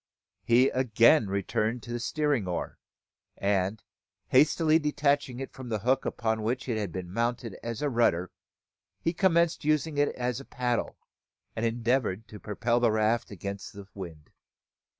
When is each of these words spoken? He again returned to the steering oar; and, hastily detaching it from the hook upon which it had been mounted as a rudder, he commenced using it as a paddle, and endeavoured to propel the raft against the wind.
He 0.41 0.69
again 0.69 1.27
returned 1.27 1.83
to 1.83 1.91
the 1.93 1.99
steering 1.99 2.47
oar; 2.47 2.79
and, 3.37 3.83
hastily 4.29 4.79
detaching 4.79 5.39
it 5.39 5.53
from 5.53 5.69
the 5.69 5.77
hook 5.77 6.05
upon 6.07 6.41
which 6.41 6.67
it 6.67 6.75
had 6.79 6.91
been 6.91 7.13
mounted 7.13 7.55
as 7.61 7.83
a 7.83 7.89
rudder, 7.91 8.31
he 8.99 9.13
commenced 9.13 9.63
using 9.63 9.99
it 9.99 10.09
as 10.15 10.39
a 10.39 10.45
paddle, 10.45 10.97
and 11.55 11.67
endeavoured 11.67 12.27
to 12.29 12.39
propel 12.39 12.79
the 12.79 12.89
raft 12.91 13.29
against 13.29 13.73
the 13.73 13.85
wind. 13.93 14.31